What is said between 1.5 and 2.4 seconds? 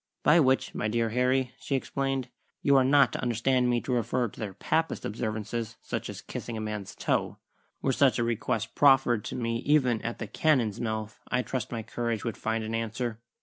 she explained,